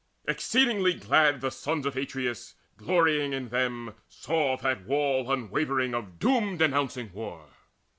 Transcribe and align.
Exceeding 0.27 0.81
glad 0.97 1.41
the 1.41 1.51
sons 1.51 1.85
Of 1.85 1.95
Atreus, 1.95 2.55
glorying 2.75 3.33
in 3.33 3.49
them, 3.49 3.93
saw 4.09 4.57
that 4.57 4.87
wall 4.87 5.31
Unwavering 5.31 5.93
of 5.93 6.17
doom 6.17 6.57
denouncing 6.57 7.13
war. 7.13 7.49